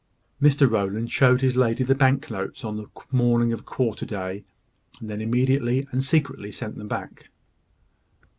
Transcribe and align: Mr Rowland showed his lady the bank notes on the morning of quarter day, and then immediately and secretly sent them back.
Mr 0.41 0.67
Rowland 0.67 1.11
showed 1.11 1.41
his 1.41 1.55
lady 1.55 1.83
the 1.83 1.93
bank 1.93 2.31
notes 2.31 2.65
on 2.65 2.75
the 2.75 2.87
morning 3.11 3.53
of 3.53 3.65
quarter 3.67 4.03
day, 4.03 4.43
and 4.99 5.11
then 5.11 5.21
immediately 5.21 5.87
and 5.91 6.03
secretly 6.03 6.51
sent 6.51 6.75
them 6.75 6.87
back. 6.87 7.27